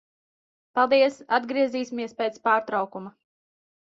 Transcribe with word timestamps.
Paldies. 0.79 1.17
Atgriezīsimies 1.37 2.17
pēc 2.21 2.39
pārtraukuma. 2.47 3.15